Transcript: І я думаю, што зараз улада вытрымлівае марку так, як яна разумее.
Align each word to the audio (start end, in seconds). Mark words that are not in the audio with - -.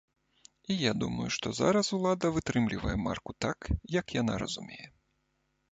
І 0.75 0.77
я 0.89 0.93
думаю, 1.03 1.27
што 1.35 1.47
зараз 1.59 1.91
улада 1.97 2.33
вытрымлівае 2.39 2.97
марку 3.05 3.31
так, 3.47 3.59
як 3.99 4.05
яна 4.21 4.33
разумее. 4.47 4.87